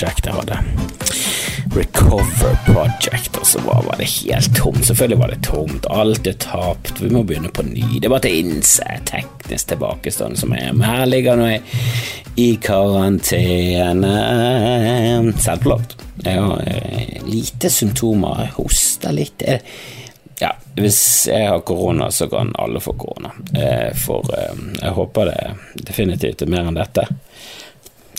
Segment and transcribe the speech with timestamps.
[0.00, 0.56] prosjekt jeg hadde.
[1.76, 4.86] Recover Project, og så var, det helt tomt.
[4.86, 8.00] Selvfølgelig var det tomt, alt er tapt, vi må begynne på ny.
[8.00, 10.72] Det er bare til innse teknisk tilbakestående som er.
[10.72, 11.62] Men her ligger nå jeg
[12.40, 14.14] i karantene.
[15.36, 15.98] Selvpålagt.
[16.24, 19.44] Jeg har eh, lite symptomer, jeg hoster litt.
[19.44, 19.60] Jeg,
[20.40, 23.32] ja, hvis jeg har korona, så kan alle få korona.
[23.52, 25.40] Eh, for eh, jeg håper det
[25.92, 27.06] definitivt er mer enn dette.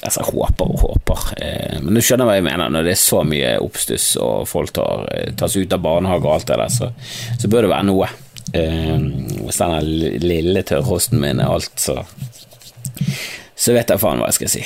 [0.02, 2.72] Altså, jeg håper og håper, eh, men du skjønner hva jeg mener.
[2.74, 5.06] Når det er så mye oppstuss og folk tar,
[5.38, 6.90] tas ut av barnehage og alt det der, så,
[7.38, 8.10] så bør det være noe.
[8.52, 9.80] Hvis denne
[10.26, 12.02] lille tørrhosten min er alt, så
[13.62, 14.62] så vet jeg faen hva jeg skal si.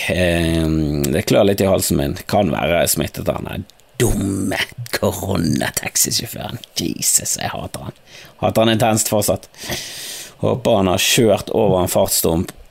[1.12, 2.14] Det klør litt i halsen min.
[2.32, 3.66] Kan være smittet av den
[4.00, 4.60] dumme
[4.96, 6.62] korona-taxisjåføren.
[6.80, 7.98] Jesus, jeg hater han.
[8.40, 9.50] Hater han intenst fortsatt.
[10.44, 12.65] Håper han har kjørt over en fartsstump eh,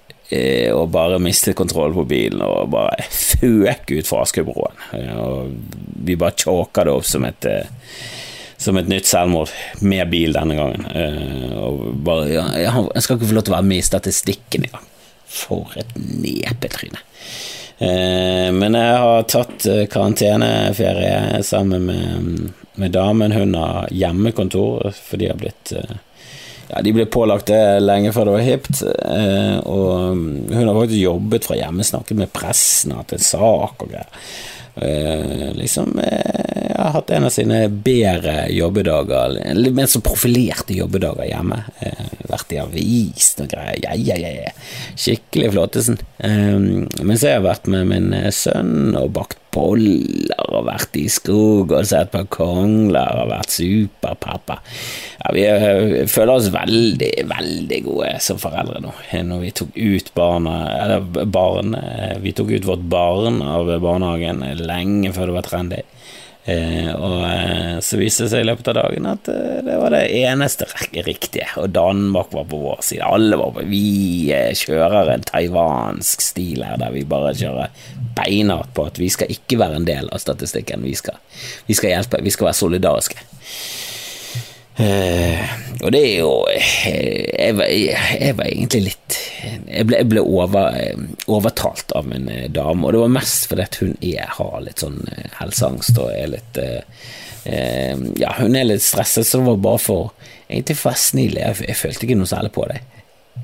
[0.75, 4.78] og bare mistet kontroll på bilen og bare føk ut fra Askebroen.
[5.20, 5.53] Og
[6.08, 7.69] vi bare choker det opp som et eh,
[8.64, 9.52] som et nytt selvmord,
[9.84, 10.86] med bil denne gangen.
[10.95, 12.28] Eh, og bare,
[12.62, 14.89] ja, jeg skal ikke få lov til å være med i statistikken engang.
[15.34, 17.02] For et nepetryne.
[17.83, 23.34] Eh, men jeg har tatt eh, karanteneferie sammen med, med damen.
[23.34, 25.97] Hun har hjemmekontor, for de har blitt eh,
[26.75, 28.83] ja, De ble pålagt det lenge før det var hipt.
[29.70, 30.19] Og
[30.50, 34.11] hun har faktisk jobbet fra hjemme, snakket med pressen, hatt en sak og greier.
[34.75, 40.75] Uh, liksom ja, Jeg har hatt en av sine bedre jobbedager, litt mer så profilerte
[40.75, 41.61] jobbedager hjemme.
[42.27, 43.78] Vært i avisen og greier.
[43.84, 44.50] Ja, ja, ja, ja.
[44.98, 46.00] Skikkelig flottesen.
[46.19, 51.86] mens jeg har vært med min sønn og bakt boller og vært i skog og
[51.88, 54.58] sett på kongler og vært superpappa.
[55.22, 55.46] Ja, vi
[56.11, 58.92] føler oss veldig, veldig gode som foreldre nå.
[59.30, 61.77] Når vi tok ut barna, eller barn,
[62.24, 65.83] vi tok ut vårt barn av barnehagen lenge før det var trendy.
[66.44, 69.94] Eh, og eh, så viste det seg i løpet av dagen at eh, det var
[69.94, 70.66] det eneste
[71.06, 73.06] riktige, og Danmark var på vår side.
[73.06, 73.86] Alle var på Vi
[74.34, 77.72] eh, kjører en taiwansk stil her, der vi bare kjører
[78.18, 80.84] beinhardt på at vi skal ikke være en del av statistikken.
[80.84, 81.16] Vi skal,
[81.64, 83.24] vi skal hjelpe, vi skal være solidariske.
[84.74, 85.39] Uh,
[85.86, 89.18] og det er jo uh, jeg, var, jeg, var, egentlig litt
[89.70, 93.68] Jeg ble, jeg ble over, uh, overtalt av en dame, og det var mest fordi
[93.79, 94.98] hun er, har litt sånn
[95.39, 96.58] helseangst og er litt
[98.18, 100.11] Ja, hun er litt stresset, så det var bare for
[100.48, 101.39] Egentlig for å være snill.
[101.40, 102.77] Jeg, jeg, følte ikke noe særlig på det.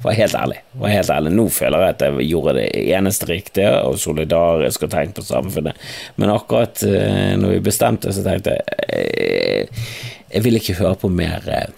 [0.03, 0.59] For helt ærlig.
[0.75, 1.33] For helt ærlig.
[1.33, 5.89] Nå føler jeg at jeg gjorde det eneste riktige og solidarisk og tenkte på samfunnet,
[6.21, 6.85] men akkurat
[7.41, 9.69] når vi bestemte, så tenkte jeg
[10.31, 11.71] jeg vil ikke høre på mer, eh,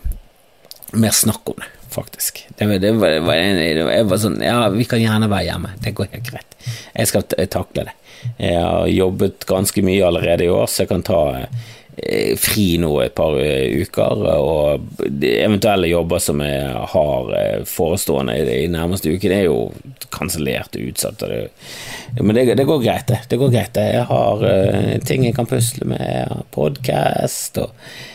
[0.93, 2.45] mer snakk om det, faktisk.
[2.59, 5.75] Det, det, det, var, jeg var sånn Ja, vi kan gjerne være hjemme.
[5.83, 6.57] Det går helt greit.
[6.93, 7.99] Jeg skal takle det.
[8.39, 12.93] Jeg har jobbet ganske mye allerede i år, så jeg kan ta eh, fri nå
[13.03, 17.35] et par eh, uker, og eventuelle jobber som jeg har
[17.67, 19.73] forestående i nærmeste uke, det er jo
[20.13, 21.25] kansellert og utsatt.
[22.21, 23.25] Men det, det, går greit, det.
[23.33, 23.81] Det går greit.
[23.97, 24.49] Jeg har
[25.09, 26.05] ting jeg kan pusle med.
[26.05, 27.73] Jeg podkast og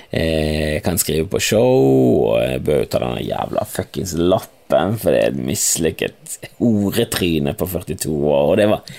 [0.09, 1.81] Eh, kan skrive på show,
[2.29, 7.68] og jeg bør ta denne jævla fuckings lappen, for det er et mislykket horetryne på
[7.68, 8.94] 42 år, og det var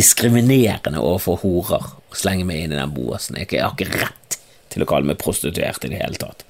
[0.00, 2.96] diskriminerende overfor horer å slenge meg inn i den.
[2.98, 4.19] Jeg, jeg har ikke rett
[4.70, 6.44] til å kalle meg prostituert i det hele tatt.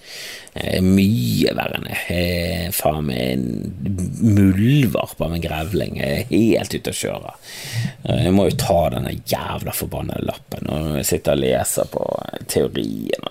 [0.61, 2.73] Er mye verre enn jeg.
[2.77, 3.47] Faen meg en
[4.37, 6.01] muldvarp av en grevling.
[6.31, 7.35] Helt ute å kjøre.
[8.05, 12.05] Jeg må jo ta denne jævla forbannede lappen Og jeg sitter og leser på
[12.51, 13.31] teorien.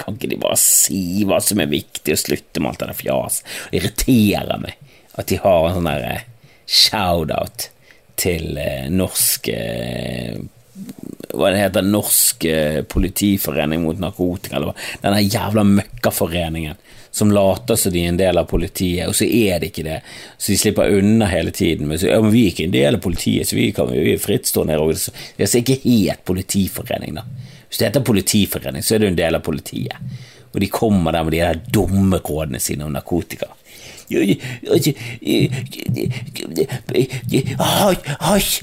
[0.00, 2.98] Kan ikke de bare si hva som er viktig, og slutte med alt det der
[2.98, 3.42] fjas?
[3.70, 4.80] Det irriterer meg
[5.14, 6.26] at de har en sånn derre eh,
[6.66, 7.68] shout-out
[8.18, 10.40] til eh, norsk eh,
[11.38, 16.80] hva det heter, Norsk eh, politiforening mot narkotika, eller denne jævla møkkaforeningen
[17.14, 20.00] som later som de er en del av politiet, og så er de ikke det,
[20.34, 21.86] så de slipper unna hele tiden.
[21.86, 24.16] Men, så, ja, men vi er ikke en del av politiet, så vi, kan, vi
[24.16, 25.20] er frittstående organisasjon.
[25.36, 27.22] Det er altså ikke helt politiforening, da.
[27.68, 30.18] Hvis det heter politiforening, så er du en del av politiet.
[30.50, 33.46] Og de kommer der med de der dumme rådene sine om narkotika.
[38.20, 38.60] Hasj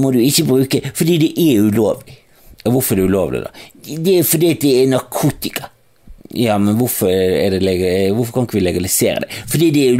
[0.00, 2.18] må du ikke bruke fordi det er ulovlig.
[2.66, 3.50] Hvorfor er det ulovlig, da?
[4.02, 5.68] Det er fordi det er narkotika.
[6.34, 7.60] Ja, men hvorfor, det,
[8.12, 9.30] hvorfor, kan ikke vi legalisere det?
[9.48, 9.94] Fordi det er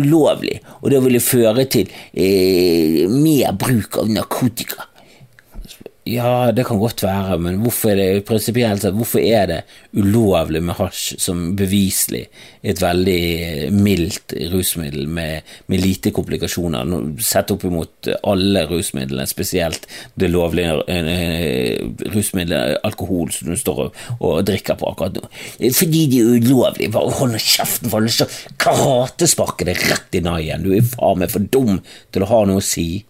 [0.00, 4.88] ulovlig, og det vil føre til eh, mer bruk av narkotika.
[6.06, 9.56] Ja, det kan godt være, men hvorfor er det prinsipielt sett, hvorfor er det
[9.98, 12.20] ulovlig med hasj som beviselig
[12.62, 20.30] et veldig mildt rusmiddel med, med lite komplikasjoner, sett opp imot alle rusmidlene, spesielt det
[20.30, 21.82] lovlige eh,
[22.14, 25.26] rusmiddelet alkohol som du står og, og, drikker på akkurat nå?
[25.74, 30.62] Fordi de er ulovlige, bare hold kjeften, for ellers til å det rett i naien,
[30.62, 31.80] du er faen meg for dum
[32.14, 33.02] til å ha noe å si.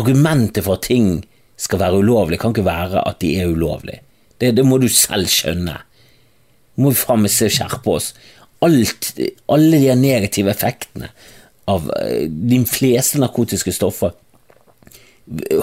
[0.00, 1.18] Argumentet for ting
[1.60, 4.00] skal være ulovlig, kan ikke være at de er ulovlige.
[4.40, 5.76] Det, det må du selv skjønne.
[6.76, 8.14] Nå må vi faen og skjerpe oss.
[8.64, 9.12] Alt,
[9.48, 11.10] alle de negative effektene
[11.70, 14.16] av eh, de fleste narkotiske stoffer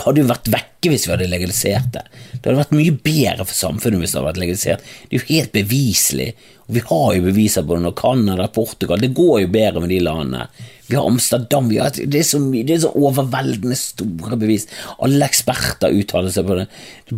[0.06, 2.04] hadde jo vært vekke hvis vi hadde legalisert det.
[2.38, 4.86] Det hadde vært mye bedre for samfunnet hvis det hadde vært legalisert.
[5.04, 6.30] Det er jo helt beviselig,
[6.68, 10.02] vi har jo beviser på det når Canada, Portugal Det går jo bedre med de
[10.04, 10.48] landene.
[10.88, 14.68] Vi har Amsterdam vi har, det, er så, det er så overveldende store bevis.
[15.04, 16.66] Alle eksperter uttaler seg på det.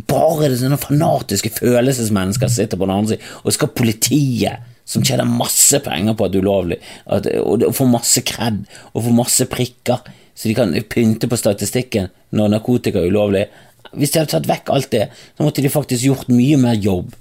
[0.10, 5.30] Bare det sånne fanatiske følelsesmennesker sitter på den andre siden, og skal politiet som tjener
[5.30, 8.64] masse penger på at det er ulovlig, at, og får masse kred
[8.94, 10.02] og får masse prikker
[10.40, 12.08] så de kan pynte på statistikken
[12.38, 13.48] når narkotika er ulovlig.
[13.92, 17.12] Hvis de hadde tatt vekk alt det, så måtte de faktisk gjort mye mer jobb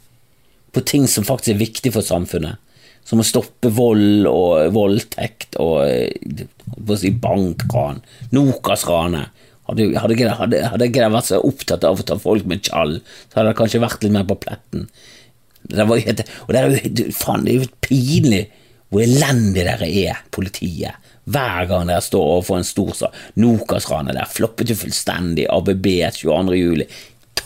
[0.75, 2.61] på ting som faktisk er viktig for samfunnet.
[3.09, 6.45] Som å stoppe vold og voldtekt og eh,
[7.01, 8.03] si, bankran,
[8.37, 9.33] Nokas-ranet.
[9.69, 12.99] Hadde, hadde, hadde, hadde ikke jeg vært så opptatt av å ta folk med tjall,
[13.29, 14.87] så hadde det kanskje vært litt mer på pletten.
[15.69, 18.47] Det var, og det er jo faen, det er jo pinlig
[18.89, 20.97] hvor elendig dere er, politiet.
[21.29, 23.19] Hver gang dere står overfor en stor sak.
[23.37, 25.45] Nokas-ranet der floppet jo fullstendig.
[25.53, 26.57] ABB 22.
[26.57, 26.87] juli.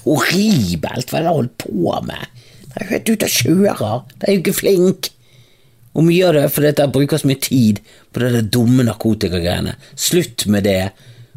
[0.04, 1.10] Horribelt!
[1.10, 2.44] Hva er det dere holdt på med?
[2.72, 3.98] Dere er helt ute og kjører.
[4.16, 5.06] De er jo ikke flinke.
[5.92, 7.76] Og mye av det fordi dere bruker så mye tid
[8.12, 9.72] på det dumme narkotikagreiene.
[9.98, 10.84] Slutt med det,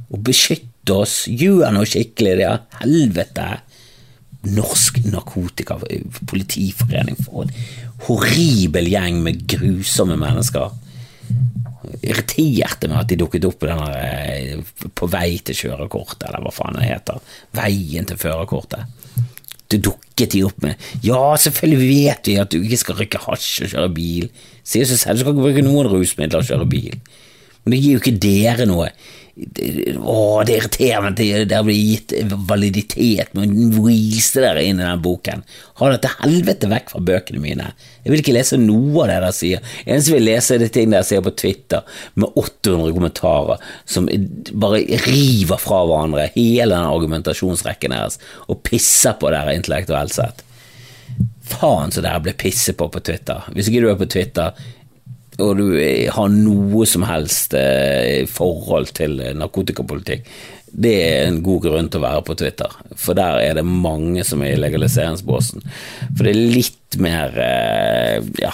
[0.08, 1.16] og beskytt oss.
[1.28, 2.54] Gjør noe skikkelig, det.
[2.80, 3.48] Helvete.
[4.56, 7.54] Norsk narkotikapolitiforening for en
[8.06, 10.68] horribel gjeng med grusomme mennesker
[12.06, 16.54] irriterte meg at de dukket opp på, denne, eh, på vei til kjørekortet, eller hva
[16.54, 17.22] faen det heter.
[17.58, 18.82] Veien til førerkortet.
[19.72, 20.82] Det dukket de opp med.
[21.04, 24.28] Ja, selvfølgelig vet vi at du ikke skal røyke hasj og kjøre bil.
[24.66, 27.00] Sier seg selv, du skal ikke bruke noen rusmidler og kjøre bil.
[27.64, 28.92] Men det gir jo ikke dere noe
[29.36, 32.14] å, det irriterer meg at det blir gitt
[32.48, 35.44] validitet, Med å vise dere inn i den boken.
[35.82, 37.68] Ha det til helvete vekk fra bøkene mine.
[38.06, 39.68] Jeg vil ikke lese noe av det dere sier.
[39.84, 41.84] Eneste jeg vil lese, er det ting dere sier på Twitter
[42.16, 44.08] med 800 kommentarer som
[44.54, 50.46] bare river fra hverandre hele den argumentasjonsrekken deres og pisser på dere intellektuelt sett.
[51.46, 53.44] Faen så dere blir pisset på på Twitter.
[53.52, 54.56] Hvis ikke du er på Twitter,
[55.42, 55.66] og du
[56.16, 60.30] har noe som helst i forhold til narkotikapolitikk,
[60.76, 62.72] det er en god grunn til å være på Twitter.
[63.00, 65.64] For der er det mange som er i legaliseringsbåsen.
[66.16, 68.52] For det er litt mer eh, ja,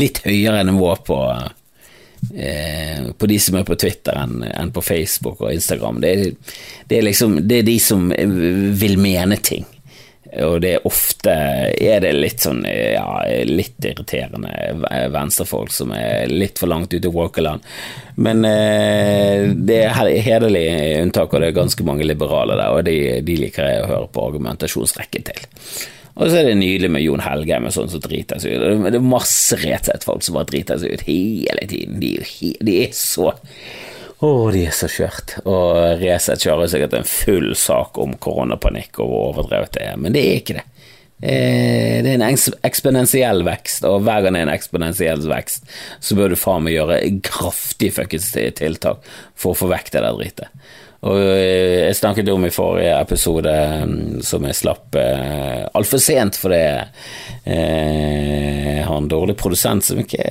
[0.00, 1.18] litt høyere nivå på
[2.32, 6.00] eh, på de som er på Twitter enn på Facebook og Instagram.
[6.00, 6.24] Det er,
[6.88, 9.68] det er liksom det er de som vil mene ting
[10.42, 13.06] og det er ofte er det litt sånn ja,
[13.46, 14.50] litt irriterende
[15.14, 17.62] venstrefolk som er litt for langt ute i walkerland.
[18.16, 20.66] Men eh, det er hederlig
[21.02, 24.10] unntak, og det er ganske mange liberale der, og de, de liker jeg å høre
[24.14, 25.44] på argumentasjonsrekken til.
[26.14, 28.84] Og så er det nydelig med Jon Helgheim og sånn som driter seg ut.
[28.86, 31.98] Det er masse Resett-folk som bare driter seg ut hele tiden.
[32.02, 32.12] De
[32.64, 33.32] de er så
[34.24, 35.36] å, oh, de er så kjørt.
[35.44, 40.16] Og Resett kjører sikkert en full sak om koronapanikk og hvor overdrevet det er, men
[40.16, 40.64] det er ikke det.
[41.24, 42.24] Eh, det er en
[42.66, 45.68] eksponentiell vekst, og hver gang det er en eksponentiell vekst,
[46.02, 50.18] så bør du faen meg gjøre kraftig fuckings tiltak for å få vekk det der
[50.18, 50.64] dritet.
[51.04, 53.52] Og eh, jeg snakket om i forrige episode,
[53.84, 56.62] mm, som jeg slapp eh, altfor sent fordi
[57.44, 60.24] eh, jeg har en dårlig produsent som ikke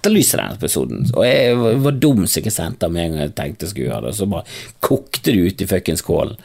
[0.00, 1.06] etterlyser den episoden.
[1.14, 3.88] Og jeg var dum som ikke sendte den med en gang jeg tenkte jeg skulle
[3.90, 6.36] gjøre det, og så bare kokte det ut i fuckings kålen.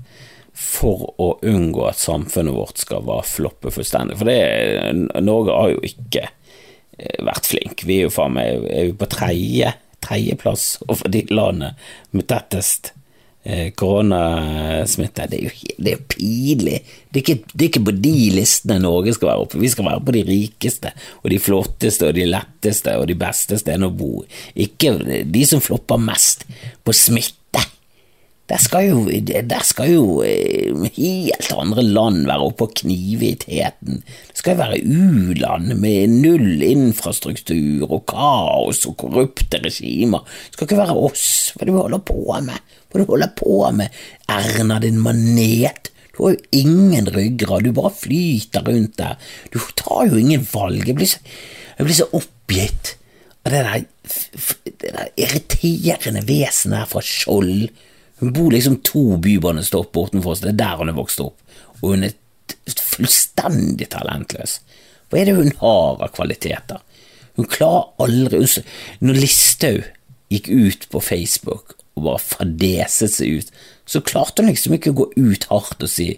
[0.60, 4.18] for å unngå at samfunnet vårt skal være floppe fullstendig.
[4.20, 4.42] For det,
[5.24, 6.28] Norge har jo ikke
[7.00, 7.86] Eh, vært flink.
[7.88, 9.74] Vi er jo faen meg på tredje
[10.04, 11.74] tredjeplass over de landene
[12.16, 12.96] med tettest eh,
[13.80, 15.26] koronasmitte.
[15.32, 16.82] Det er jo pinlig.
[17.10, 19.62] Det er, ikke, det er ikke på de listene Norge skal være oppe.
[19.62, 20.92] Vi skal være på de rikeste
[21.24, 24.24] og de flotteste og de letteste og de beste stedene å bo.
[24.60, 26.46] Ikke de som flopper mest
[26.84, 27.39] på smitte
[28.50, 33.36] der skal jo, der skal jo eh, helt andre land være oppe og knive i
[33.38, 34.00] teten.
[34.02, 40.26] Det skal jo være u-land med null infrastruktur og kaos og korrupte regimer.
[40.26, 41.28] Det skal ikke være oss.
[41.54, 42.74] Hva er det du holder på med?
[42.90, 44.00] Hva er det du holder på med,
[44.34, 45.92] Erna din manet?
[46.16, 49.20] Du har jo ingen ryggrad, du bare flyter rundt der.
[49.54, 50.88] Du tar jo ingen valg.
[50.90, 51.22] Jeg blir så,
[51.78, 52.96] jeg blir så oppgitt
[53.46, 53.86] av det der,
[54.66, 57.70] det der irriterende vesenet her fra Skjold
[58.20, 61.40] hun bor liksom to bybanestopp bortenfor oss, det er der hun er vokst opp,
[61.80, 62.18] og hun er
[62.80, 64.60] fullstendig talentløs.
[65.10, 66.82] Hva er det hun har av kvaliteter?
[67.40, 68.42] Hun klarer aldri
[69.00, 69.86] Når Listhaug
[70.30, 73.54] gikk ut på Facebook og bare fadeset seg ut,
[73.90, 76.12] så klarte hun liksom ikke å gå ut hardt og si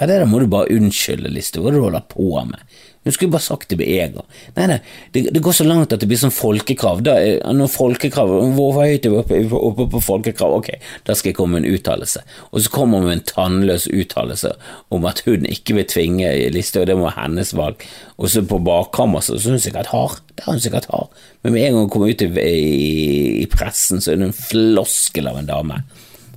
[0.00, 2.62] ja, det der må du bare unnskylde, Listhaug, hva du holder på med?
[3.04, 4.26] Hun skulle bare sagt det med en gang.
[4.56, 4.76] Nei, nei,
[5.14, 6.98] det, det, går så langt at det blir sånn folkekrav.
[7.04, 7.14] Da,
[7.56, 10.58] når folkekrav Hvor høyt er vi oppe, på folkekrav?
[10.58, 10.68] Ok,
[11.08, 12.20] da skal jeg komme med en uttalelse.
[12.52, 14.52] Og så kommer hun med en tannløs uttalelse
[14.92, 17.88] om at hun ikke vil tvinge Listhaug, det må være hennes valg.
[18.20, 20.20] Og så på bakkammer så er hun sikkert hard.
[20.34, 21.24] Det er hun sikkert hard.
[21.40, 22.60] Men med en gang hun kommer ut i,
[23.40, 25.80] i pressen, så er hun en floskel av en dame.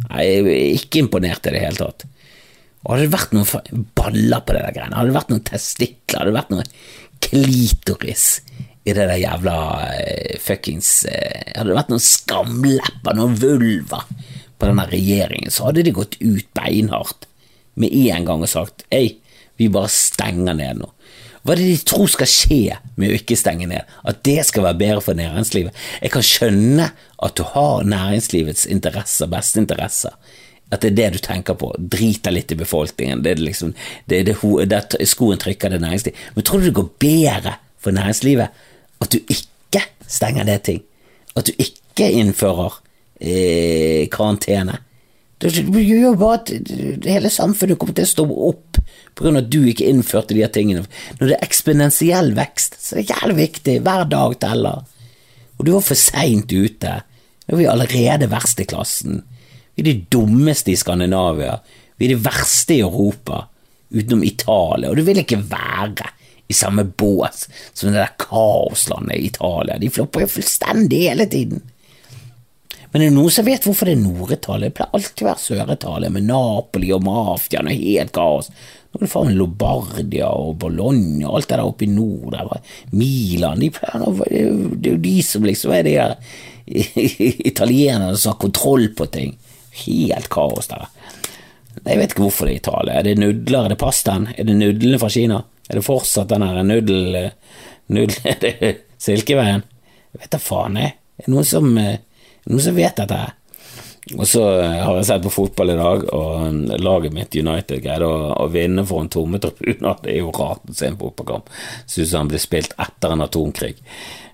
[0.07, 2.07] Nei, Jeg er ikke imponert i det hele tatt.
[2.83, 6.31] Hadde det vært noen baller på det der greiene, hadde det vært noen testikler, hadde
[6.31, 6.65] det vært noe
[7.23, 8.27] klitoris
[8.83, 14.01] i det der jævla uh, fuckings uh, Hadde det vært noen skamlepper, noen vulva
[14.59, 17.29] på denne regjeringen, så hadde de gått ut beinhardt
[17.79, 19.19] med en gang og sagt Ei,
[19.59, 20.91] vi bare stenger ned nå.
[21.43, 23.89] Hva er det de tror skal skje med å ikke stenge ned?
[24.07, 25.75] At det skal være bedre for næringslivet?
[25.99, 30.15] Jeg kan skjønne at du har næringslivets interesser, beste interesser,
[30.73, 31.71] at det er det du tenker på.
[31.77, 33.23] Driter litt i befolkningen.
[33.25, 33.73] Det er liksom,
[34.09, 34.37] det er det,
[34.71, 36.23] der skoen trykker det næringsliv.
[36.35, 38.63] Men tror du det går bedre for næringslivet
[39.03, 40.81] at du ikke stenger ned ting?
[41.35, 42.79] At du ikke innfører
[43.19, 44.79] eh, karantene?
[45.43, 46.51] Det gjør jo bare at
[47.03, 48.79] hele samfunnet kommer til å stå opp
[49.23, 50.85] av at du ikke innførte de her tingene.
[51.19, 53.75] Når det er eksponentiell vekst, så er det jævlig viktig.
[53.85, 54.85] Hver dag teller.
[55.57, 56.95] Og du var for seint ute.
[57.45, 59.21] Nå er vi allerede verst i klassen.
[59.75, 61.57] Vi er de dummeste i Skandinavia.
[61.97, 63.47] Vi er de verste i Europa,
[63.93, 66.09] utenom Italia, og du vil ikke være
[66.49, 69.79] i samme bås som det der kaoslandet i Italia.
[69.81, 71.63] De flopper jo fullstendig hele tiden.
[72.93, 74.69] Men er det noen som vet hvorfor det er Nord-Italia?
[74.69, 78.51] Det pleier alltid å være Sør-Italia, med Napoli og mafiaen og helt kaos.
[78.93, 82.35] Nå er det faen Lobardia og Bologna og alt det der oppe i nord.
[82.35, 82.75] Der.
[82.93, 84.05] Milan de pleier,
[84.77, 86.13] Det er jo de som liksom er de der
[87.49, 89.33] italienerne som har kontroll på ting.
[89.83, 90.87] Helt kaos der.
[91.83, 92.95] Jeg vet ikke hvorfor det er Italia.
[92.99, 93.65] Er det nudler?
[93.65, 94.27] Er det pastaen?
[94.37, 95.41] Er det nudlene fra Kina?
[95.69, 97.21] Er det fortsatt den der nudel...
[97.87, 99.63] nudel er det Silkeveien?
[100.13, 100.97] Jeg vet da faen, jeg.
[101.17, 103.23] Er det noen som, noen som vet dette?
[104.13, 108.33] Og så har jeg sett på fotball i dag, og laget mitt United greide å,
[108.43, 109.95] å vinne for en tomme tribuner.
[110.03, 111.49] Det er jo rart å se en fotballkamp.
[111.89, 113.79] Syns han blir spilt etter en atomkrig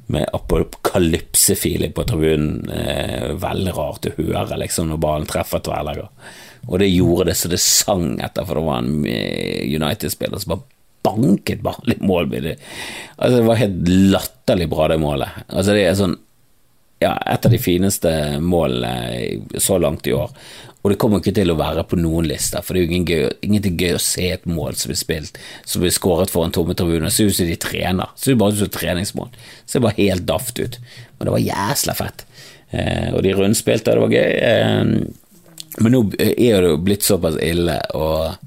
[0.10, 2.70] med apokalypse-feeling på tribunen.
[2.70, 6.10] Eh, veldig rart å høre liksom, når ballen treffer tverrlegger.
[6.68, 10.56] Og det gjorde det så det sang etter, for det var en eh, United-spiller som
[10.56, 12.34] bare banket ballen i mål.
[12.42, 15.46] Altså, det var helt latterlig bra, det målet.
[15.48, 16.18] Altså, det er sånn
[17.00, 18.12] ja, et av de fineste
[18.44, 20.34] målene så langt i år.
[20.80, 23.08] Og det kommer ikke til å være på noen lister, for det er jo ingen
[23.10, 26.76] gøy, ingenting gøy å se et mål som blir spilt, som blir skåret foran tomme
[26.78, 27.12] tribuner.
[27.12, 28.14] Ser ut som de trener.
[28.16, 29.34] Ser bare ut som treningsmål.
[29.68, 30.80] Ser bare helt daft ut.
[31.18, 32.24] Men det var jæsla fett.
[32.72, 34.32] Eh, og de rundspilte, det var gøy.
[34.40, 35.20] Eh,
[35.84, 38.40] men nå er det jo blitt såpass ille, og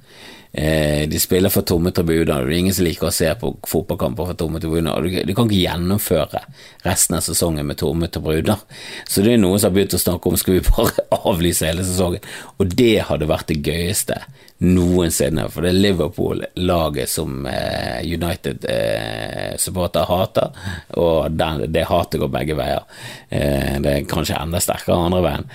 [0.53, 4.29] Eh, de spiller for tomme tribuner, det er ingen som liker å se på fotballkamper
[4.29, 5.01] for tomme tribuner.
[5.01, 6.43] Du, du kan ikke gjennomføre
[6.85, 8.61] resten av sesongen med tomme tribuner.
[9.09, 11.87] Så det er noen som har begynt å snakke om skal vi bare avlyse hele
[11.89, 12.29] sesongen.
[12.61, 14.21] Og det hadde vært det gøyeste
[14.63, 20.61] noensinne, for det er Liverpool-laget som eh, United-supporter eh, hater,
[21.03, 22.87] og den, det hatet går begge veier.
[23.29, 25.49] Eh, det er kanskje enda sterkere andre veien.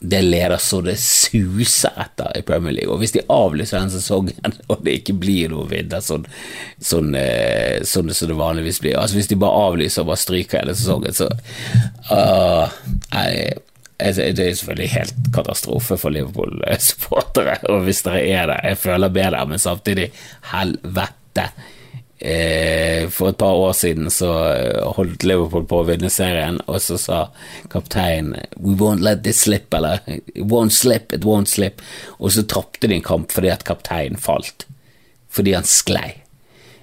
[0.00, 4.56] Det leder så det suser etter i Premier League, og hvis de avlyser den sesongen,
[4.70, 6.24] og det ikke blir noe videre sånn,
[6.80, 7.12] sånn,
[7.84, 11.16] sånn, som det vanligvis blir, altså hvis de bare avlyser og bare stryker hele sesongen,
[11.16, 11.28] så
[12.10, 12.68] uh,
[13.10, 13.69] Altså,
[14.00, 19.44] det er selvfølgelig helt katastrofe for Liverpool-supportere, og hvis dere er det, jeg føler bedre,
[19.48, 20.10] men samtidig
[20.52, 21.50] helvete.
[22.20, 24.28] Eh, for et par år siden så
[24.96, 27.20] holdt Liverpool på å vinne serien, og så sa
[27.72, 31.80] kapteinen 'We won't let this slip', eller 'It won't slip, it won't slip',
[32.18, 34.66] og så tapte de en kamp fordi at kapteinen falt.
[35.30, 36.20] Fordi han sklei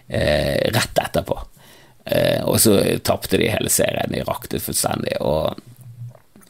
[0.10, 1.38] eh, rett etterpå.
[2.06, 5.20] Eh, og så tapte de hele serien, de rakk det fullstendig.
[5.22, 5.60] og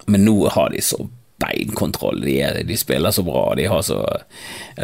[0.07, 1.05] men nå har de så
[1.37, 2.21] beinkontroll.
[2.21, 3.99] De, de, spiller så bra, de har så,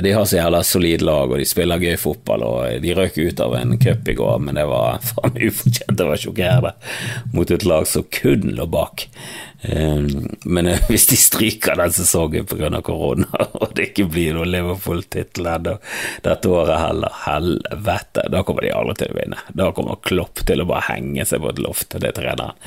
[0.01, 2.45] de har så jævla solid lag, og de spiller gøy fotball.
[2.45, 5.97] og De røk ut av en cup i går, men det var faen ufortjent.
[5.97, 6.75] Det var sjokkerende
[7.33, 9.07] mot et lag som kun lå bak.
[9.63, 12.81] Ehm, men eh, hvis de stryker den sesongen pga.
[12.81, 13.27] korona,
[13.61, 15.47] og det ikke blir noen Liverpool-tittel
[16.23, 19.39] dette året heller, helvete, da kommer de aldri til å vinne.
[19.55, 22.57] Da kommer Klopp til å bare henge seg på et loft, det treneren.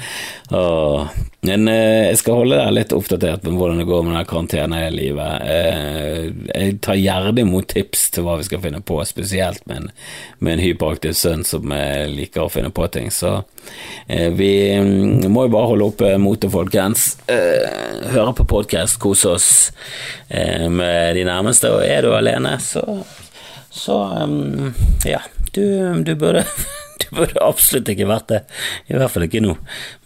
[1.47, 4.95] Men eh, jeg skal holde deg litt oppdatert på hvordan det går med den karantenelivet.
[4.97, 9.91] livet jeg tar gjerne imot tips til hva vi skal finne på, spesielt med en,
[10.39, 11.73] med en hyperaktiv sønn som
[12.13, 13.11] liker å finne på ting.
[13.13, 13.39] Så
[14.07, 17.19] vi mm, må jo bare holde oppe motet, folkens folkens.
[17.27, 19.73] eh, hører på podkast, kose oss
[20.29, 21.71] eh, med de nærmeste.
[21.71, 23.05] Og er du alene, så,
[23.71, 24.75] så um,
[25.05, 25.21] ja,
[25.53, 26.45] du, du, burde,
[27.03, 28.43] du burde absolutt ikke vært det.
[28.89, 29.57] I hvert fall ikke nå.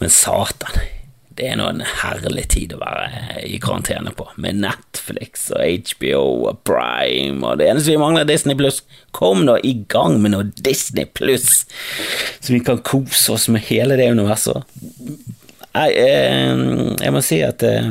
[0.01, 0.81] Men satan,
[1.37, 6.23] det er nå en herlig tid å være i karantene på, med Netflix og HBO
[6.51, 8.83] og Prime og det eneste vi mangler, er Disney pluss.
[9.17, 11.67] Kom nå i gang med noe Disney pluss,
[12.41, 14.65] så vi kan kose oss med hele det universet.
[15.77, 16.63] Nei, eh,
[16.99, 17.91] jeg må si at eh,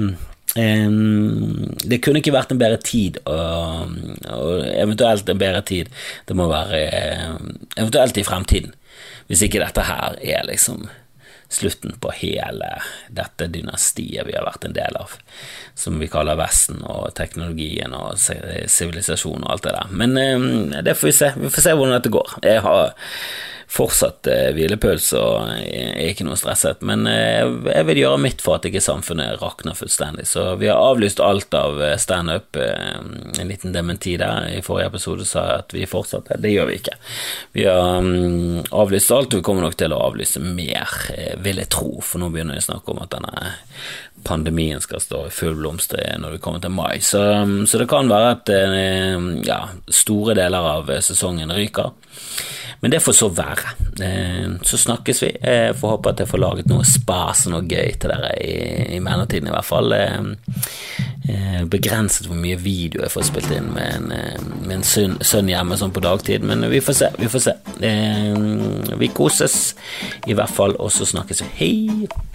[1.90, 3.94] det kunne ikke vært en bedre tid, og,
[4.28, 5.92] og, eventuelt en bedre tid.
[6.28, 7.28] Det må være eh,
[7.78, 8.74] eventuelt i fremtiden.
[9.30, 10.90] Hvis ikke dette her er liksom
[11.50, 12.68] slutten på hele
[13.14, 15.16] dette dynastiet vi har vært en del av,
[15.78, 19.94] som vi kaller Vesten og teknologien og sivilisasjon og alt det der.
[20.02, 21.32] Men det får vi se.
[21.38, 22.36] Vi får se hvordan dette går.
[22.46, 22.94] Jeg har
[23.70, 26.82] fortsatt eh, hvilepuls og er ikke noe stresset.
[26.86, 30.26] Men eh, jeg vil gjøre mitt for at ikke samfunnet rakner fullstendig.
[30.30, 32.58] Så vi har avlyst alt av eh, standup.
[32.58, 34.50] En liten dementi der.
[34.58, 36.40] I forrige episode sa jeg at vi fortsatte.
[36.42, 36.98] Det gjør vi ikke.
[37.58, 40.90] Vi har um, avlyst alt, og vi kommer nok til å avlyse mer,
[41.44, 41.92] vil jeg tro.
[42.02, 43.52] For nå begynner vi å snakke om at denne
[44.24, 47.00] pandemien skal stå i full blomster når vi kommer til mai.
[47.06, 51.94] Så, um, så det kan være at eh, ja, store deler av sesongen ryker.
[52.80, 53.74] Men det får så være.
[54.04, 55.32] Eh, så snakkes vi.
[55.44, 58.56] Jeg får håpe at jeg får laget noe spas og noe gøy til dere i,
[58.96, 59.92] i mellomtiden, i hvert fall.
[59.98, 60.30] Eh,
[61.28, 64.16] eh, begrenset hvor mye video jeg får spilt inn med en,
[64.64, 67.12] med en sønn, sønn hjemme sånn på dagtid, men vi får se.
[67.20, 67.58] Vi får se.
[69.04, 69.60] Vi koses
[70.28, 71.54] i hvert fall, og så snakkes vi.
[71.60, 72.29] Hei!